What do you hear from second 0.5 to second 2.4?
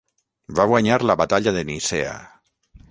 Va guanyar la batalla de Nicea.